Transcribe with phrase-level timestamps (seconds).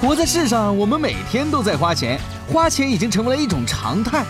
[0.00, 4.24] 活在世上，我们每天都在花钱，花钱已经成为了一种常态。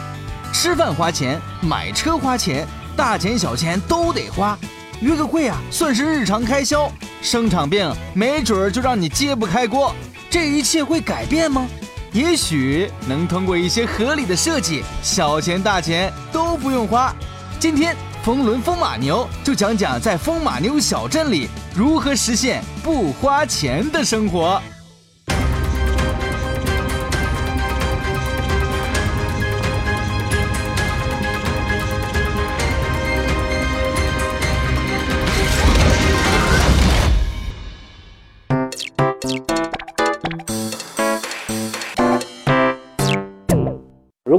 [0.51, 2.67] 吃饭花钱，买车花钱，
[2.97, 4.59] 大钱小钱都得花。
[5.03, 6.91] 约个会啊，算是日常开销。
[7.21, 9.95] 生场病，没准儿就让你揭不开锅。
[10.31, 11.69] 这一切会改变吗？
[12.13, 17.15] 也许能通过一些合理的设计，小钱大钱都不用花。
[17.61, 17.95] 今天
[18.25, 24.61] 风轮风马牛就讲讲在风马牛小镇里如何实现不花钱的生活。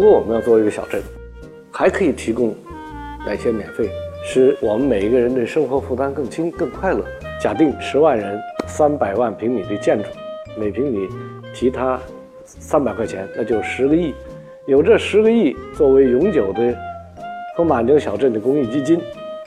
[0.01, 1.01] 如果我们要做一个小镇，
[1.69, 2.55] 还可以提供
[3.25, 3.89] 哪些免费，
[4.23, 7.03] 使我们每一个人的生活负担更轻、更快乐？
[7.37, 10.07] 假定十万人、三百万平米的建筑，
[10.57, 11.09] 每平米
[11.53, 11.99] 提他
[12.45, 14.13] 三百块钱，那就十个亿。
[14.67, 16.73] 有这十个亿作为永久的
[17.57, 19.01] 风马牛小镇的公益基金，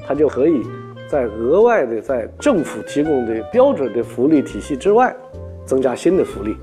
[0.07, 0.61] 它就可以
[1.09, 5.17] 在额外的在政府提供的标准的福利体系之外，
[5.65, 6.55] 增加新的福利。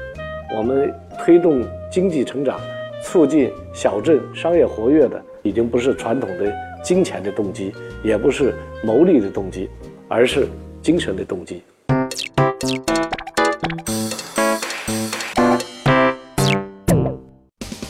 [0.56, 2.60] 我们推动经济成长。
[3.02, 9.70] 促进小镇商业活跃的，已经不是传统的金钱的动机，也不是牟利的动机，
[10.08, 10.48] 而是
[10.82, 11.64] 精神的动机。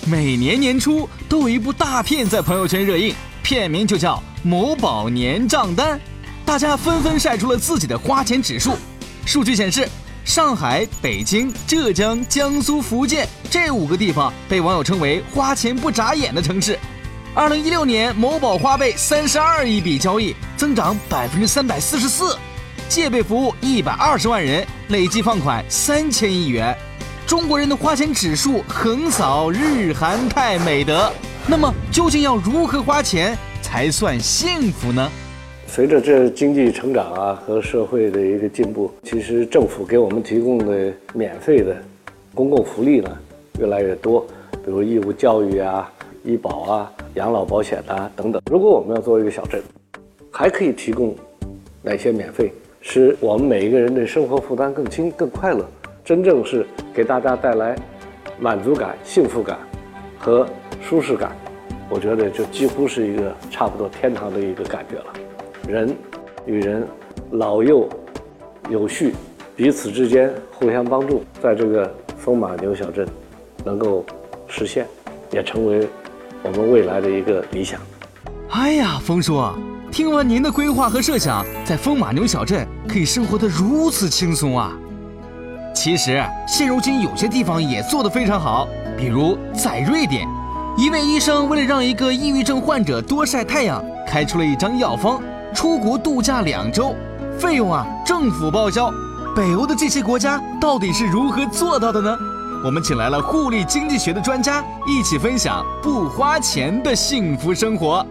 [0.09, 5.97] 每年年初都有一部大片在朋友圈热映，片名就叫《某宝年账单》，
[6.45, 8.73] 大家纷纷晒出了自己的花钱指数。
[9.25, 9.87] 数据显示。
[10.30, 16.77] 上海、北京、浙江、江苏、福建这五个地方被网友称为“花钱不眨眼”的城市。
[17.33, 22.38] 二零一六年，某宝花呗三十二亿笔交易，增长百分之三百四十四；
[22.88, 26.77] 借呗服务一百二十万人，累计放款三千亿元。
[27.25, 31.11] 中国人的花钱指数横扫日韩泰美德。
[31.47, 35.11] 那么，究竟要如何花钱才算幸福呢？
[35.71, 41.77] 随着这经济成长啊和社会的一个进步，其实政府给我们提供的免费的
[42.33, 43.17] 公共福利呢
[43.59, 44.25] 越来越多，
[44.65, 45.89] 比如义务教育啊、
[46.23, 48.41] 医保啊、养老保险啊等等。
[48.49, 49.61] 如果我们要做一个小镇，
[50.31, 51.15] 还可以提供
[51.83, 55.63] 哪些免费，使我们每一个人的生活负担更轻、更快乐，
[56.03, 57.75] 真正是给大家带来
[58.39, 59.55] 满足感、幸福感
[60.17, 60.47] 和
[60.81, 61.31] 舒适感，
[61.91, 65.13] 我觉得就几乎是一个差不多天堂的一个感觉了。
[65.69, 65.95] 人
[66.47, 66.83] 与人
[67.30, 67.87] 老幼
[68.71, 69.13] 有序，
[69.55, 73.07] 彼此之间互相帮助，在这个风马牛小镇
[73.63, 74.03] 能够
[74.47, 74.87] 实现，
[75.31, 75.87] 也成为
[76.41, 77.79] 我们未来的一个理想。
[78.49, 79.39] 哎呀，冯叔，
[79.91, 84.75] 听完您的规划和设想，在风马牛小镇可以生活得如此轻松啊！
[85.75, 90.27] 其实现如今有些地方也做得非常好，比如在瑞典，
[90.75, 95.21] 一位医生为了让一个抑郁症患者多晒太阳，开出了一张药方。
[95.54, 96.95] 出国度假两周，
[97.39, 98.92] 费用啊，政府报销。
[99.36, 102.17] 北欧的这些国家到底是如何做到的呢？
[102.64, 108.05] 我们请来了互利经济学的专家，一起分享不花钱的幸福生活。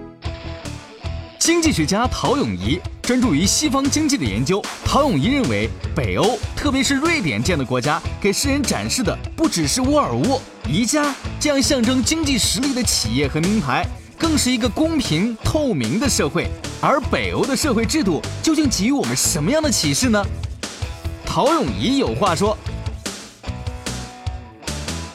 [1.38, 4.62] 经济学家陶永仪专注于西方经济的研究。
[4.84, 13.87] 陶永仪认为，北欧，特别是瑞典这样的国家，给世人展示的不只是沃尔沃、宜家这样象征经济实力的企业和名牌。
[14.19, 16.50] 更是一个公平透明的社会，
[16.81, 20.25] 而北欧的社会制度究竟给予我们什么样的启示呢？
[21.27, 22.56] 陶永仪有话说：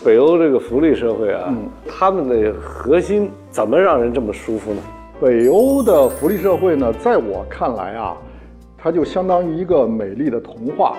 [0.03, 1.55] 北欧这个福利社会啊，
[1.87, 4.81] 他们的核心怎么让人这么舒服呢？
[5.21, 8.17] 北欧的福利社会呢，在我看来啊，
[8.77, 10.97] 它就相当于一个美丽的童话。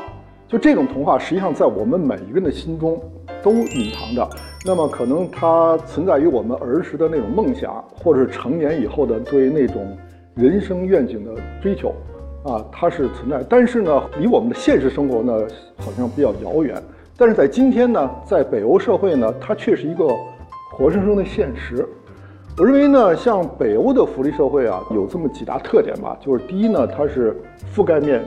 [0.49, 2.99] 就这种童话，实际上在我们每一个人的心中
[3.43, 4.27] 都隐藏着。
[4.65, 9.95] 那么可能它存在于我们儿时的那种梦想，或者是成年以后的对那种
[10.35, 11.95] 人生愿景的追求，
[12.43, 13.45] 啊，它是存在。
[13.49, 15.33] 但是呢，离我们的现实生活呢，
[15.77, 16.83] 好像比较遥远。
[17.17, 20.09] 但是在今天呢，在北欧社会呢，它却是一个
[20.73, 21.89] 活生生的现实。
[22.59, 27.37] 我认为呢，像北欧的福利社会啊，有这么几大特点吧，就是第一呢，它是
[27.73, 28.21] 覆盖面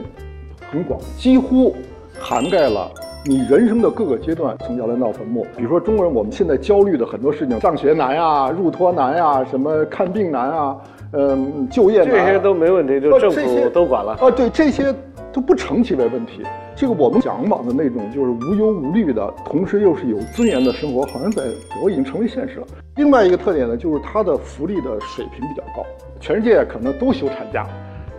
[0.70, 1.76] 很广，几乎
[2.18, 2.90] 涵盖了。
[3.26, 5.46] 你人生的各个阶段，从摇篮到坟墓。
[5.56, 10.78] 比如说，中国人我们现在焦虑的很多事情，上学难呀，入托难呀，什么看病难啊，
[11.12, 14.30] 嗯，就业，这些都没问题，就政府都管了啊。
[14.30, 14.94] 对，这些
[15.32, 16.42] 都不成其为问题。
[16.76, 21.42] 这个我们向往的那种就是无忧无虑的，同时又是有尊严的生活，好像在
[21.82, 22.66] 我已经成为现实了。
[22.96, 25.84] 另外一个特点呢，就是它的福利的水平比较高，
[26.20, 27.66] 全世界可能都休产假。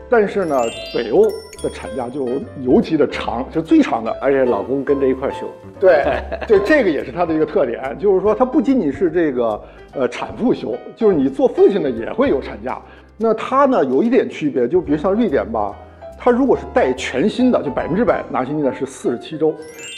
[0.09, 0.59] 但是呢，
[0.94, 1.27] 北欧
[1.61, 2.27] 的产假就
[2.61, 4.15] 尤其的长，是最长的。
[4.21, 5.47] 而且老公跟着一块儿休。
[5.79, 6.03] 对，
[6.47, 9.61] 对，这个也是他的一个特点，就是说他不仅仅是这个
[9.94, 12.81] 呃产妇休，就是你做父亲的也会有产假。
[13.17, 15.75] 那他呢有一点区别，就比如像瑞典吧，
[16.17, 19.53] 他如果是带全薪的，就百分之百拿薪金的是四十七周，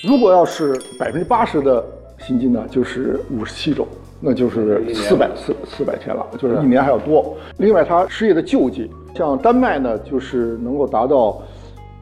[0.07, 1.83] 如果要是百分之八十的
[2.19, 3.87] 薪金呢，就是五十七周，
[4.21, 7.35] 那就是四百四四百天了，就是一年还要多。
[7.57, 11.41] 另外，他失业的救济，像丹麦呢，就是能够达到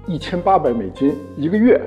[0.06, 1.80] 一千八百美金一个月。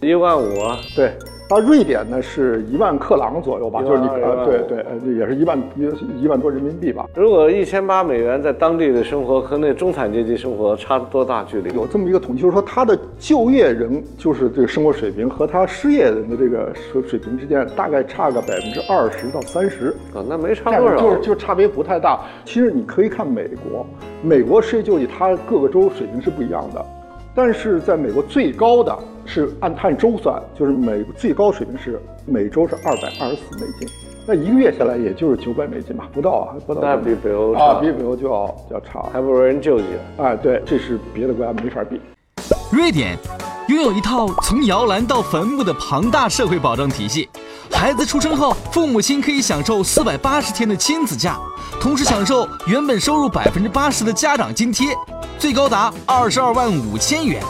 [0.00, 1.12] 一万五啊，对，
[1.48, 7.06] 它瑞典呢是一万克朗左右吧，就是你呃，对对，呃也是一万一一万多人民币吧。
[7.14, 11.74] 如果一千八美元在当地的生活和那中产阶级生活差多大距离？
[11.74, 20.96] 有这么一个统计，就是说他的就业人就是这个生活水平和他失业人的这个水水平之间大概差个百分之二十到三十，啊，那没差多少。
[20.96, 22.20] 就是就差别不太大。
[22.44, 23.86] 其实你可以看美国，
[24.22, 26.84] 美国失业救济它各个州水平是不一样的，
[27.38, 33.88] 但是在美国最高的是按碳周算，就是美最高水平是每周是二百二十四美金，
[34.26, 36.80] 那一个月下来也就是九百美金吧，不到啊，不到。
[36.82, 39.08] 那比北欧比北欧就要就要差。
[39.12, 40.24] 还不如人救济了。
[40.24, 42.00] 哎，对，这是别的国家没法比。
[42.72, 43.16] 瑞典
[43.68, 47.28] 拥有一套从摇篮到坟墓的庞大社会保障体系。
[47.70, 51.38] 孩子出生后，父母亲可以享受四百八十天的亲子假，
[51.80, 54.88] 同时享受原本收入百分之八十的家长津贴，
[55.38, 57.40] 最高达二十二万五千元。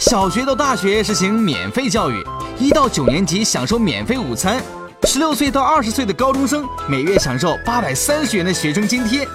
[0.00, 2.26] 小学到大学实行免费教育，
[2.58, 4.60] 一到九年级享受免费午餐，
[5.04, 9.26] 十六岁到二十岁的高中生每月享受八百三十元的学生津贴。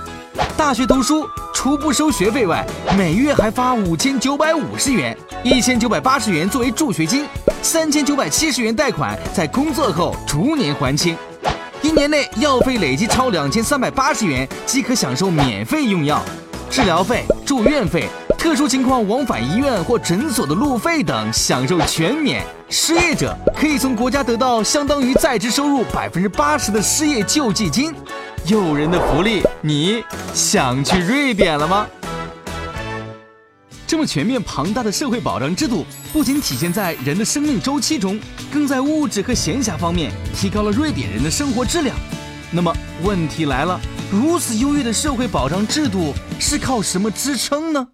[0.58, 2.66] 大学读书除不收学费外，
[2.98, 7.26] 每月还发五千九百五十元，一千九百八十元作为助学金，
[7.62, 11.16] 三千九百七十元贷款在工作后逐年还清。
[11.82, 16.22] 一年内药费累计超两千三百八十元即可享受免费用药，
[16.76, 22.46] 治疗费、住院费、特殊情况往返医院或诊所的路费等享受全免。
[22.70, 27.96] 失业者可以从国家得到相当于在职收入百分之八十的失业救济金。
[28.48, 31.88] 诱人的福利，你想去瑞典了吗？
[33.88, 38.20] 这么全面庞大的社会保障制度，不仅体现在人的生命周期中，
[38.52, 41.96] 更在物质和闲暇方面提高了瑞典人的生活质量。
[42.56, 42.74] 那么
[43.04, 43.78] 问题来了，
[44.10, 47.86] 如此优越的社会保障制度是靠什么支撑呢？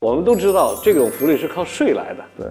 [0.00, 2.24] 我们都知道，这种福利是靠税来的。
[2.36, 2.46] 对，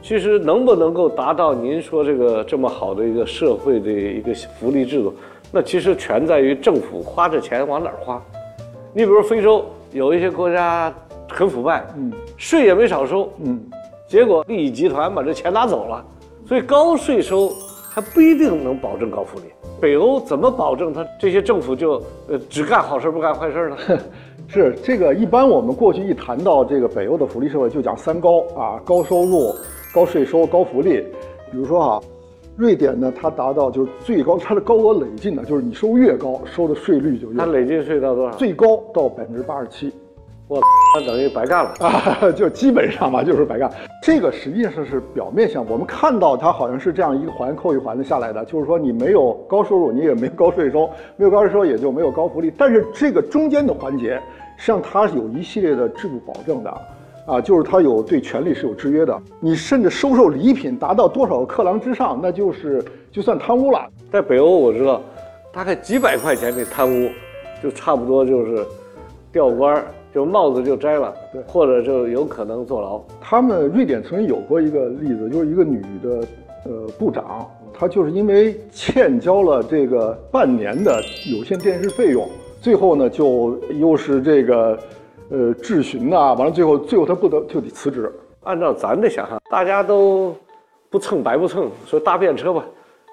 [0.00, 5.12] 其实能不能够达到您说这个这么好的一个社会的一个福利制度，
[5.50, 8.22] 那其实全在于政府花这钱往哪儿花。
[8.94, 10.94] 你比如非洲有一些国家
[11.28, 13.60] 很腐败，嗯税也没少收，嗯，
[14.08, 16.04] 结果利益集团把这钱拿走了，
[16.46, 17.52] 所以高税收
[17.96, 19.46] 还不一定能保证高福利。
[19.80, 21.92] 北欧怎么保证他这些政府就
[22.28, 23.76] 呃只干好事不干坏事呢？
[24.48, 25.14] 是这个。
[25.14, 29.50] 一般我们过去一谈到这个北欧的福利社会，就讲三高啊：高收入、
[29.94, 31.02] 高税收、高福利。
[31.50, 32.02] 比如说啊，
[32.54, 38.36] 瑞典呢，它达到就是最高，它的高额累进呢，就是你收越高，收的税率就越高，它累进税到多少？
[38.36, 39.90] 最高到百分之八十七。
[40.48, 40.60] 我
[40.94, 41.74] 他等于白干了。
[41.80, 43.70] 啊， 就基本上吧，就是白干。
[44.02, 52.52] 这个实际上是表面上，我们看到它好像是这样一个环扣一环的下来的，就是说你没有高收入，你也没有高税收，没有高税收也就没有高福利。
[52.56, 54.14] 但是这个中间的环节，
[54.56, 56.70] 实际上它是有一系列的制度保证的，
[57.26, 59.20] 啊，就是它有对权利是有制约的。
[59.40, 63.84] 你甚至收受礼品达到多少个克朗之上，那就是就算贪污了。
[64.12, 65.02] 在北欧我知道，
[65.52, 67.10] 大概几百块钱的贪污，
[67.60, 68.64] 就差不多就是
[69.32, 72.98] 调官儿，就帽子就摘了，对或者就有可能坐牢。
[73.20, 76.26] 他们瑞典曾经有过一个例子，就是一个女的
[76.64, 82.26] 呃部长，她就是因为欠交了这个半年的有线电视费用，
[82.62, 84.78] 最后呢就又是这个
[85.28, 88.10] 呃质询呐、完了最后最后她不得就得辞职。
[88.44, 90.34] 按照咱的想象，大家都
[90.88, 92.64] 不蹭白不蹭，说搭便车吧。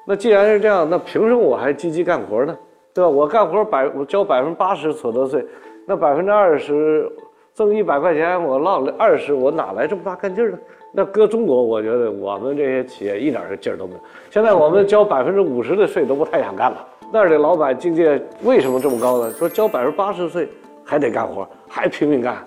[0.08, 2.58] 那既然是这样，那凭什么我还积极干活呢？
[2.94, 3.10] 对吧？
[3.10, 5.46] 我干活百我交百分之八十所得税，
[5.86, 7.12] 那百分之二十
[7.54, 10.58] 挣一百块钱，我落了二十，我哪来这么大干劲儿呢？
[10.92, 14.00] 那搁中国，我觉得我们这些企业一点儿劲儿都没有。
[14.30, 16.88] 现在我们交百分之五十的税都不太想干了。
[17.12, 19.32] 那儿的老板境界为什么这么高呢？
[19.32, 20.48] 说交百分之八十税
[20.84, 22.38] 还得干活，还拼命干。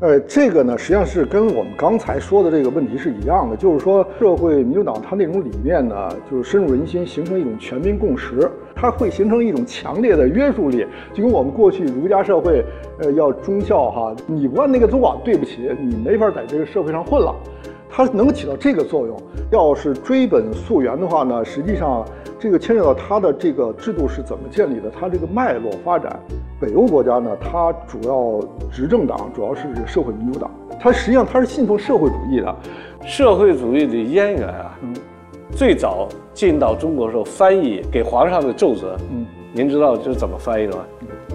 [0.00, 12.64] 呃，这个呢，实际上是跟我们刚才说的这个问题是一样的，就是说，社会民主党它那种理念呢，就是深入人心，形成一种全民共识，它会形成一种强烈的约束力，就跟我们过去儒家社会，
[12.98, 17.34] 呃，要忠孝哈，你不按那个做，对不起，你没法在这个社会上混了。
[17.92, 19.16] 它能起到这个作用。
[19.50, 22.02] 要是追本溯源的话呢，实际上
[22.38, 26.18] 这个牵扯到它的这个制度是怎么建立的，它这个脉络发展。
[26.58, 32.56] 北欧国家呢，它主要执政党主要是这个社会民主党，它实际上它是信奉社会主义的。
[33.04, 34.78] 社会主义的渊源啊，
[35.50, 40.84] 最早进到中国的时候，翻译给皇上的奏折，嗯，您知道这是怎么翻译的吗？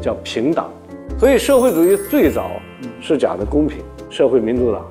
[0.02, 0.72] 叫平党。
[1.20, 2.50] 所以社会主义最早
[3.02, 4.86] 是讲的公平，社会民主党，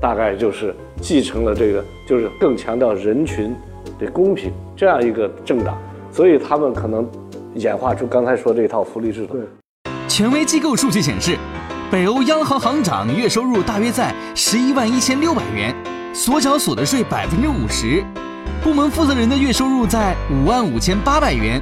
[0.00, 3.54] 大概就是继承了这个，就是更强调人群
[3.98, 5.76] 的公平这样一个政党，
[6.12, 7.08] 所以他们可能
[7.54, 9.38] 演化出刚才说这套福利制度。
[10.06, 11.36] 权威机构数据显示。
[11.90, 15.74] 北欧央行行长月收入大约在十一万一千六百元，
[16.12, 18.04] 所缴所得税百分之五十。
[18.62, 21.58] 部门负责人的月收入在五万五千八百元。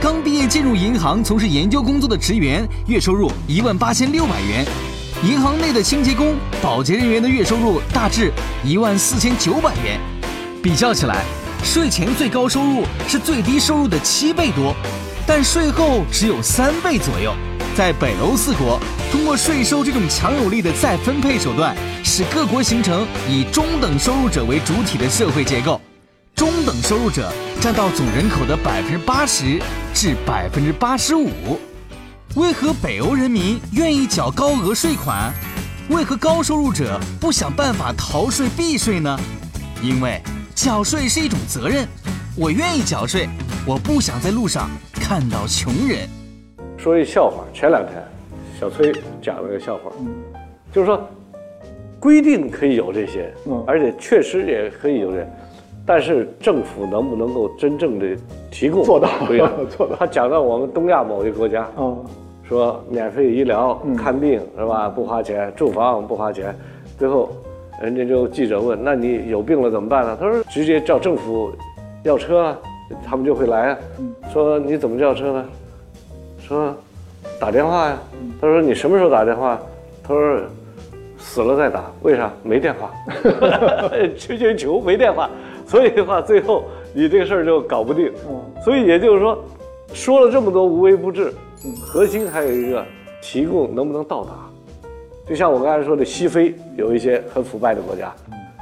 [0.00, 4.64] 刚毕业进入银行从事研究工作的职员月收入一万八千六百元。
[5.22, 8.30] 银行内的清洁工、保洁人员的月收入大致
[8.62, 9.98] 一万四千九百元。
[10.62, 11.24] 比较起来，
[11.64, 14.74] 税前最高收入是最低收入的七倍多，
[15.26, 17.32] 但税后只有三倍左右。
[17.74, 18.78] 在北欧四国，
[19.10, 25.80] 通过税收这种强有力的再分配手段，使各国形成以中等收入者为主体的社会结构。
[26.34, 29.58] 中等收入者占到总人口的百分之八十
[29.94, 31.58] 至百分之八十五。
[32.36, 35.32] 为何北欧人民愿意缴高额税款？
[35.88, 39.18] 为何高收入者不想办法逃税避税呢？
[39.82, 40.20] 因为
[40.54, 41.88] 缴税是一种责任。
[42.36, 43.26] 我愿意缴税，
[43.66, 46.06] 我不想在路上看到穷人。
[46.76, 48.04] 说一笑话，前两天
[48.60, 49.90] 小崔讲了个笑话，
[50.70, 51.08] 就是说
[51.98, 53.32] 规定可以有这些，
[53.66, 55.30] 而且确实也可以有这些，
[55.86, 58.06] 但是政府能不能够真正的
[58.50, 59.08] 提供做到？
[59.26, 59.96] 对呀， 做到。
[59.96, 61.66] 他讲到我们东亚某一个国家，
[62.48, 64.88] 说免费医疗、看病是吧？
[64.88, 66.54] 不花钱，住房不花钱，
[66.98, 67.30] 最后
[67.82, 71.52] 人家就记者问：“那你有病了怎么办呢？”他说：“直接叫政府
[72.04, 72.58] 要车啊，
[73.04, 73.78] 他们就会来啊。”
[74.32, 75.44] 说你怎么叫车呢？
[76.38, 76.74] 说
[77.40, 77.98] 打电话呀，
[78.40, 79.60] 他说你什么时候打电话？
[80.02, 80.40] 他说
[81.18, 82.32] 死了再打，为啥？
[82.44, 82.92] 没电话，
[84.16, 85.28] 求求求没电话，
[85.66, 86.62] 所以的话最后
[86.94, 88.12] 你这个事儿就搞不定。
[88.64, 89.36] 所以也就是说，
[89.92, 91.34] 说了这么多无微不至，
[91.80, 92.84] 核心还有一个
[93.22, 94.32] 提供能不能到达？
[95.28, 98.14] 就像我刚才说的，西非有一些很腐败的国家，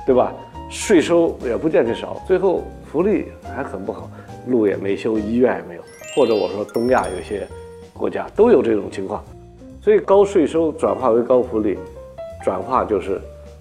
[0.06, 0.32] 对吧？
[0.70, 4.10] 税收也不见得少，最后福利还很不好，
[4.46, 5.82] 路也没修，医院也没有。
[6.14, 7.46] 或者我说东亚有些。
[7.96, 9.22] 国家都有这种情况，
[9.80, 11.78] 所以高税收转化为高福利，
[12.44, 13.20] 转化就是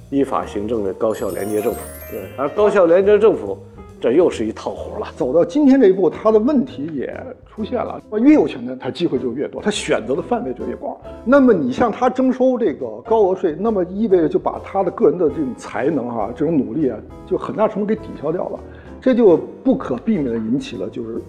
[0.10, 1.80] 依法行政的高效廉洁政府。
[2.10, 3.56] 对，而高效廉洁政府，
[4.04, 5.08] 这又是一套活了。
[5.16, 7.18] 走到今天这一步，他的问题也
[7.50, 8.02] 出现了。
[8.20, 10.98] 越有钱的，他机会就越多，他选择的范围就越广。
[11.24, 18.60] 那么你向他征收这个高额税，那么意味着就把他的个人的这种才能哈，这种努力啊，就很大程度给抵消掉了。
[19.00, 21.22] 这就不可避免的引起了就是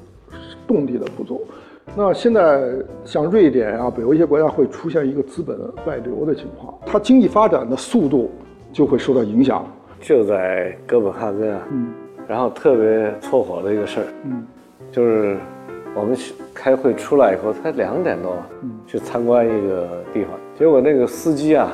[0.67, 1.47] 动力的不足。
[1.95, 8.33] 那现在像瑞典啊，北欧一些国家会出现一个资本外流的情况，它经济发展的速度
[8.73, 9.65] 就会受到影响。
[10.01, 11.89] 就在哥本哈根啊，嗯，
[12.29, 14.47] 然后特别凑火的一个事儿，嗯，
[14.91, 15.37] 就是
[15.95, 16.17] 我们
[16.55, 21.73] 开会出来以后才两点多，嗯，去参观一个地方，结果那个司机啊，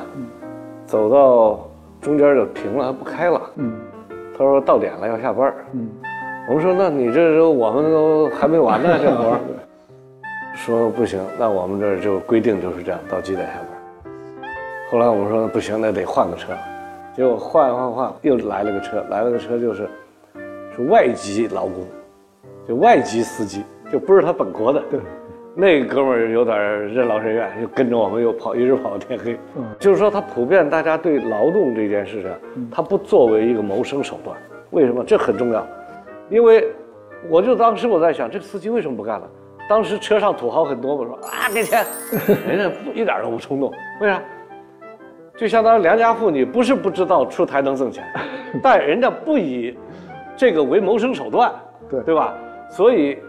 [0.85, 1.67] 走到
[2.01, 3.73] 中间就停了，不开了，嗯，
[4.37, 5.87] 他说到点了要下班，嗯，
[6.47, 9.39] 我们说那你这时候我们都还没完呢，这活儿。
[10.53, 14.13] 说不行，那我们这儿就规定就是这样，到几点下班。
[14.91, 16.51] 后来我们说不行，那得换个车。
[17.15, 19.87] 结果换换换，又来了个车，来了个车就是
[20.75, 21.85] 是外籍劳工，
[22.67, 24.81] 就外籍司机，就不是他本国的。
[24.89, 24.99] 对，
[25.55, 29.37] 那哥们儿有点任劳任怨，就跟着我们又跑，一直跑到天黑。
[29.57, 34.35] 嗯，就是说他普遍大家对劳动这件事情，他不作为一个谋生手段。
[34.71, 35.03] 为什么？
[35.03, 35.67] 这很重要，
[36.29, 36.67] 因为
[37.29, 39.29] 我就当时我在想，这个司机为什么不干了？
[39.69, 41.85] 当时车上土豪很多嘛，说啊给钱，
[42.47, 44.21] 人家一点都不冲动，为啥？
[45.37, 48.03] 就相当于良家妇女，不是不知道出台能挣钱，
[48.61, 49.75] 但人家不以
[50.41, 51.53] 这个为谋生手段，
[51.87, 52.33] 对对吧？
[52.71, 53.19] 所以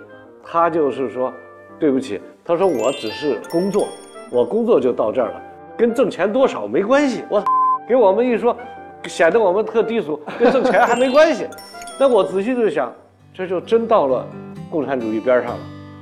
[0.42, 1.30] 他就是说，
[1.78, 3.86] 对不起，他说我只是工作，
[4.30, 5.42] 我工作就到这儿了，
[5.76, 7.22] 跟挣钱多少没关系。
[7.28, 7.44] 我
[7.86, 8.56] 给我们一说，
[9.04, 11.46] 显得我们特低俗，跟挣钱还没关系。
[12.00, 12.90] 那我仔细就想，
[13.34, 14.26] 这就真到了
[14.70, 15.58] 共产主义边上了。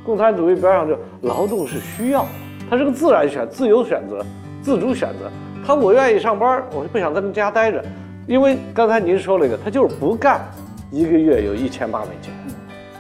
[0.07, 2.25] 共产主义边上就劳动是需要，
[2.71, 4.25] 它是个自然选、自由选择、
[4.63, 5.29] 自主选择。
[5.67, 7.85] 他我愿意上班，我就不想在家待着，
[8.29, 10.41] 因为刚才您说了一个，他就是不干，
[10.91, 12.33] 一个月有一千八美金，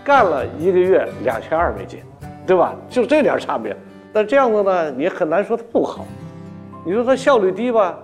[0.04, 2.00] 干了一个月两千二美金，
[2.46, 2.74] 对吧？
[2.88, 3.76] 就这点差别。
[4.12, 6.04] 但这样子呢，你很难说它不好。
[6.84, 7.98] 你说它效率低吧？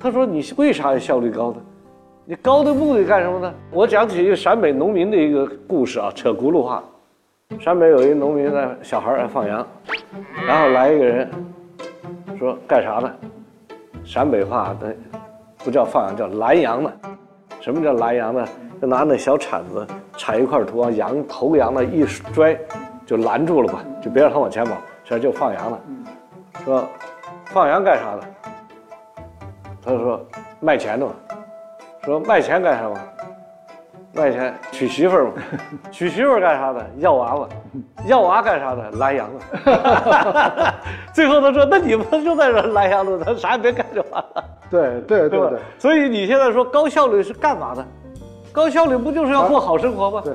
[0.00, 1.56] 他说你为啥效率高呢？
[2.24, 3.54] 你高的目的干什么呢？
[3.70, 6.82] 我讲起一个陕北农民的一个故事啊，扯轱辘话。
[7.60, 9.66] 陕北有一农民呢小孩儿放羊，
[10.46, 11.30] 然后来一个人，
[12.38, 13.12] 说干啥呢？
[14.04, 14.94] 陕北话的
[15.58, 16.92] 不叫放羊，叫拦羊呢。
[17.66, 18.46] 什么叫拦羊呢？
[18.80, 19.84] 就拿那小铲子
[20.16, 22.56] 铲一块土，往羊头羊呢一拽，
[23.04, 25.80] 就拦住了吧，就别让它往前跑，这就放羊了。
[26.64, 26.88] 说
[27.46, 29.24] 放羊干啥的？
[29.84, 30.24] 他说
[30.60, 31.12] 卖钱的嘛。
[32.04, 32.96] 说卖钱干什么？
[34.16, 35.32] 卖钱娶媳妇儿嘛。
[35.92, 36.84] 娶媳妇儿干啥的？
[36.98, 37.48] 要娃娃。
[38.06, 38.90] 要娃干啥的？
[38.92, 40.74] 拦羊的。
[41.12, 45.58] 最后他说：“那你们就在这拦羊了，他啥也别干就完了。”对对对？
[45.78, 47.86] 所以你现在说高效率是干嘛的？
[48.52, 50.22] 高效率不就是要过好生活吗？
[50.24, 50.34] 对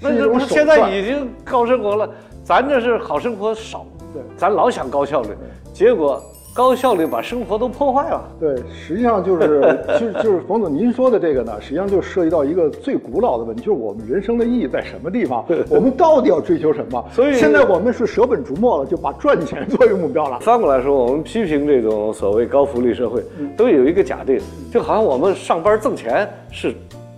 [0.00, 2.08] 那是一种手就现在已经高生活了，
[2.44, 5.30] 咱这是好生活少，对咱老想高效率，
[5.72, 6.22] 结果
[6.54, 8.22] 高效率把生活都破坏了。
[8.38, 9.60] 对，实际上就是
[9.98, 15.44] 就是就是冯总您说的这个呢，实际上就涉及到一个最古老的问题，就是我们人生的意义在什么地方？
[15.70, 17.02] 我们到底要追求什么？
[17.10, 20.38] 所以现在我们是舍本逐末了，就把赚钱作为目标了。
[20.40, 23.22] 反过来说，我们批评这种所谓高福利社会，
[23.56, 24.38] 都有一个假定，
[24.70, 26.74] 就好像我们上班挣钱是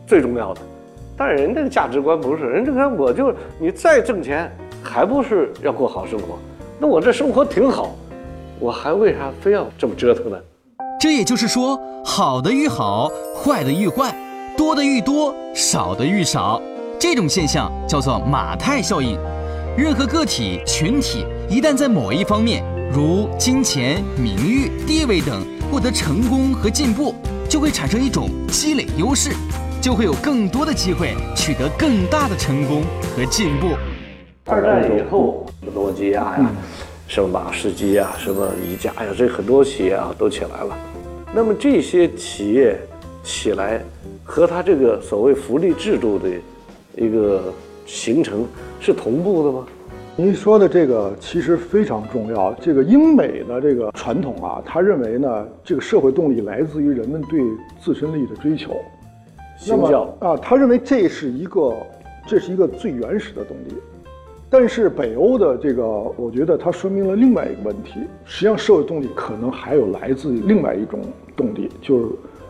[0.06, 0.60] 最重要的，
[1.16, 4.48] 但是人这个价值观不是，人这个我就你再挣钱，
[4.80, 6.38] 还不是要过好生活？
[6.78, 7.94] 那我这生活挺好，
[8.58, 10.38] 我还为啥非要这么折腾呢？
[11.00, 14.14] 这也就是说，好的愈好，坏的愈坏，
[14.56, 16.61] 多的愈多，少的愈少。
[16.99, 19.18] 这种现象叫做马太效应。
[19.76, 27.14] 任何个体、群体一旦在某一方面，如金钱、名誉、地位等获得成功和进步，
[27.49, 29.32] 就会产生一种积累优势，
[29.82, 32.82] 就会有更多的机会取得更大的成功
[33.16, 33.76] 和进步。
[34.46, 35.44] 二战以后，
[35.75, 36.50] 诺基亚呀，
[37.14, 40.76] 什么马士基啊，什么宜家呀，这很多企业啊都起来了。
[41.33, 42.76] 那么这些企业
[43.23, 43.80] 起来，
[44.25, 46.28] 和它这个所谓福利制度的
[46.97, 47.54] 一个
[47.87, 48.44] 形成
[48.80, 49.64] 是同步的吗？
[50.16, 52.52] 您说的这个其实非常重要。
[52.54, 57.40] 这个英美的这个传统啊，他认为呢，这个社会动力来自于人们对
[57.80, 58.75] 自身利益的追求。
[59.68, 61.76] 那么啊，他认为这是一个，
[62.26, 63.75] 这是一个最原始的动力。
[64.56, 65.85] 但是北欧的这个，
[66.16, 71.00] 我觉得它说明了另外一个问题，实际上社会动力可能还有来自另外一种
[71.35, 72.05] 动力，就是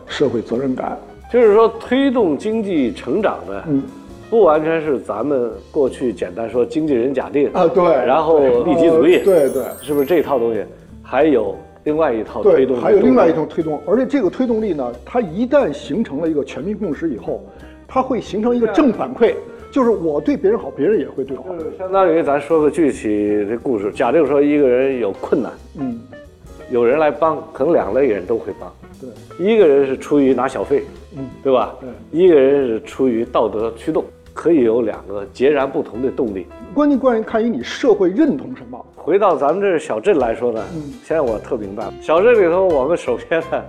[0.05, 0.95] 社会责任感。
[1.33, 3.81] 就是说，推动经济成长的，嗯
[4.29, 9.63] 不完全是咱们过去简单说经纪人假定啊，对，然后利己主义，呃对对。
[9.81, 10.63] 是不是这套东西？
[11.01, 17.43] 还有另外一套推动，还有另外一种推动，而且这个推动力呢，它一旦形成了一个全民共识以后，
[17.87, 19.33] 它会形成一个正反馈，
[19.75, 21.49] 就是我对别人好，别人也会对我好。
[21.77, 25.99] 相当于咱说个具体的故事，假定说一个人有困难，嗯，
[26.71, 28.73] 有人来帮，可能两类人都会帮。
[29.01, 30.85] 对，一个人是出于拿小费，
[31.17, 31.75] 嗯，对吧？
[31.81, 36.47] 对一个人是出于道德驱动，可以有两个截然不同的动力。
[36.73, 38.85] 关键关键看于你社会认同什么。
[38.95, 43.61] 回到咱们这小镇来说呢，嗯现在我特明白，小镇里头我们首先呢，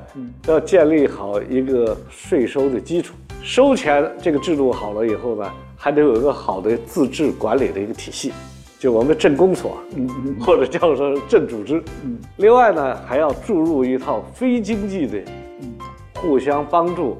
[0.47, 8.33] 要建立好一个税收的基础，收钱这个制度好了以后呢，还得有一个好的自治管理的一个体系，
[8.79, 11.83] 就我们镇公所，嗯嗯或者叫做镇组织。
[12.05, 15.19] 嗯另外呢，还要注入一套非经济的
[15.61, 15.75] 嗯
[16.15, 17.19] 互相帮助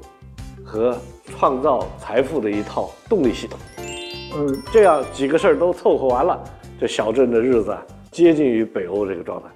[0.65, 0.97] 和
[1.39, 3.59] 创造财富的一套动力系统。
[4.35, 6.43] 嗯，这样几个事儿都凑合完了，
[6.81, 9.49] 这小镇的日子啊，接近于北欧这个状态。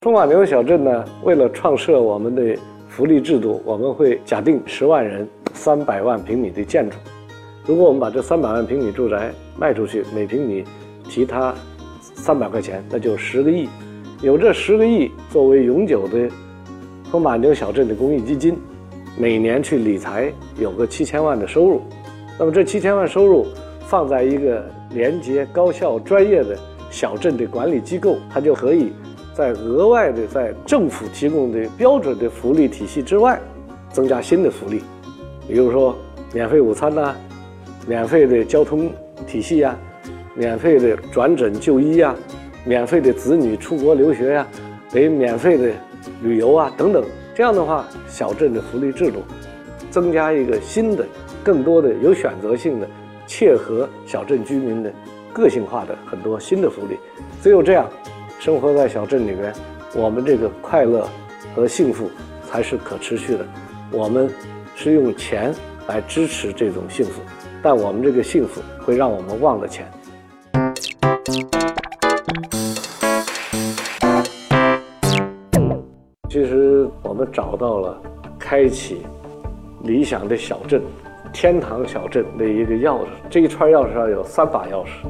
[0.00, 2.56] 中马牛小镇呢，为了创设我们的
[2.96, 6.96] 福利制度，我们会假定十万人、三百万平米的建筑。
[7.66, 10.64] 如果我们把这三百万平米住宅卖出去，每平米
[11.06, 11.54] 提他
[12.00, 13.68] 三百块钱，那就十个亿。
[14.22, 16.26] 有这十个亿作为永久的
[17.10, 18.56] 风马牛小镇的公益基金，
[19.18, 21.82] 每年去理财有个七千万的收入。
[22.38, 23.46] 那么这七千万收入
[23.80, 26.56] 放在一个廉洁、高效、专业的
[26.90, 28.90] 小镇的管理机构，它就可以
[29.36, 33.38] 在额外的在政府提供的标准的福利体系之外，
[33.92, 34.80] 增加新的福利，
[35.46, 35.94] 比如说
[36.32, 37.14] 免费午餐呐、
[37.86, 38.90] 免费的交通
[39.26, 39.76] 体系呀、
[40.34, 42.16] 免费的转诊就医呀、
[42.64, 44.46] 免费的子女出国留学呀、
[44.90, 45.70] 给免费的
[46.22, 47.04] 旅游啊等等。
[47.34, 49.18] 这样的话，小镇的福利制度
[49.90, 51.04] 增加一个新的、
[51.44, 52.88] 更多的有选择性的、
[53.26, 54.90] 切合小镇居民的
[55.30, 56.96] 个性化的很多新的福利。
[57.42, 57.86] 只有这样，
[58.46, 59.52] 生活在小镇里边，
[59.92, 61.08] 我们这个快乐
[61.52, 62.08] 和幸福
[62.44, 63.44] 才是可持续的。
[63.90, 64.30] 我们
[64.76, 65.52] 是用钱
[65.88, 67.20] 来支持这种幸福，
[67.60, 69.90] 但我们这个幸福会让我们忘了钱。
[76.30, 78.00] 其实我们找到了
[78.38, 79.04] 开启
[79.82, 80.80] 理想的小镇、
[81.32, 83.08] 天堂小镇的一个钥匙。
[83.28, 85.04] 这一串钥匙上有三把钥匙。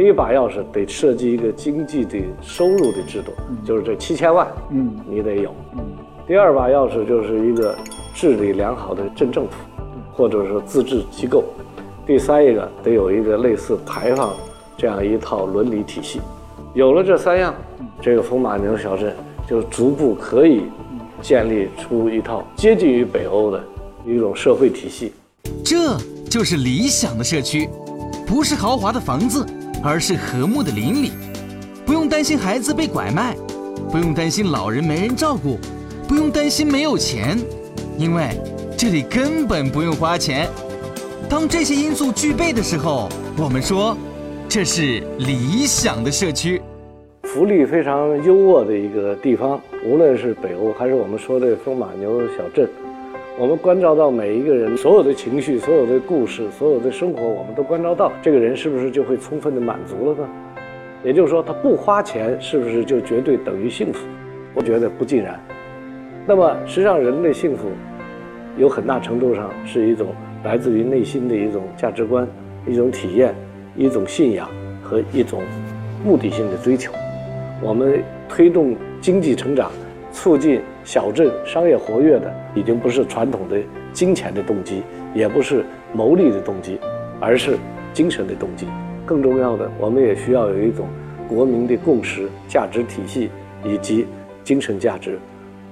[0.00, 3.32] 第一把钥匙得设计一个经济的收入的制度，
[3.66, 5.54] 就是这七千万，嗯你得有。
[5.74, 5.80] 嗯
[6.26, 7.76] 第二把钥匙就是一个
[8.14, 9.52] 治理良好的镇政府，
[10.14, 11.44] 或者说自治机构。
[12.06, 14.34] 第三一个得有一个类似牌坊
[14.74, 16.18] 这样一套伦理体系。
[16.72, 17.54] 有了这三样，
[18.00, 19.14] 这个风马牛小镇
[19.46, 20.62] 就逐步可以
[21.20, 23.62] 建立出一套接近于北欧的
[24.06, 25.12] 一种社会体系。
[25.62, 25.98] 这
[26.30, 27.68] 就是理想的社区，
[28.26, 29.44] 不是豪华的房子，
[29.82, 31.12] 而是和睦的邻里。
[31.84, 33.36] 不用担心孩子被拐卖，
[33.90, 35.58] 不用担心老人没人照顾，
[36.06, 37.38] 不用担心没有钱，
[37.98, 38.28] 因为
[38.76, 40.48] 这里根本不用花钱。
[41.28, 43.96] 当这些因素具备的时候，我们说
[44.48, 46.60] 这是理想的社区。
[47.22, 52.68] 福利非常优渥的一个地方，无论是北欧还是我们说的风马牛小镇，
[53.40, 60.28] 我们关照到每一个人所有的情绪、所有的故事、所有的生活，我们都关照到，这个人是不是就会充分的满足了呢？
[61.02, 64.06] 也就是说，他不花钱是不是就绝对等于幸福？
[64.52, 65.40] 我觉得不尽然。
[66.26, 67.68] 那么，实际上人的幸福，
[68.58, 70.08] 有很大程度上是一种
[70.44, 72.28] 来自于内心的一种价值观、
[72.66, 73.34] 一种体验、
[73.74, 74.50] 一种信仰
[74.82, 75.40] 和一种
[76.04, 76.92] 目的性的追求。
[77.62, 79.70] 我们推动经济成长、
[80.12, 83.56] 促进小镇商业活跃的，已经不是传统的
[83.92, 84.82] 金钱的动机，
[85.14, 86.80] 也不是牟利的动机，
[87.20, 87.56] 而是
[87.92, 88.66] 精神的动机。
[89.06, 90.88] 更重要的，我们也需要有一种
[91.28, 93.30] 国民的共识、价值体系，
[93.64, 94.04] 以及
[94.42, 95.16] 精神价值，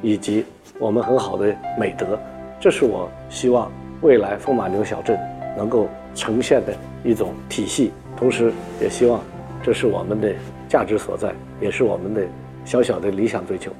[0.02, 0.44] 以及
[0.78, 2.16] 我们很好的美德。
[2.60, 3.68] 这是我希望
[4.02, 5.18] 未来风马牛小镇
[5.56, 9.20] 能够呈现的一种体系，同时也希望
[9.64, 10.32] 这是我们的
[10.68, 12.22] 价值所在，也是我们的
[12.64, 13.72] 小小的理想追求。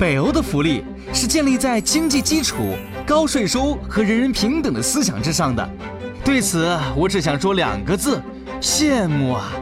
[0.00, 0.82] 北欧的福利
[1.12, 2.74] 是建立在经济基础、
[3.06, 5.70] 高税收和人人平等的思想之上的。
[6.24, 8.18] 对此，我只想说两个字：
[8.62, 9.52] 羡慕啊！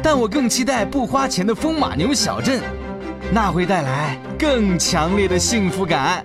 [0.00, 2.62] 但我更期待不花钱的风马牛小镇，
[3.32, 6.24] 那会带来更强烈的幸福感。